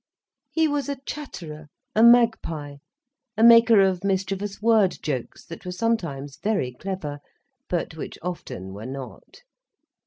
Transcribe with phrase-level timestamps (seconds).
[0.49, 2.77] He was a chatterer, a magpie,
[3.37, 7.19] a maker of mischievous word jokes, that were sometimes very clever,
[7.69, 9.43] but which often were not.